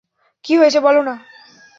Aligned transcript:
কী 0.45 0.53
হয়েছে 0.57 0.79
বলো 0.79 1.01
না? 1.03 1.15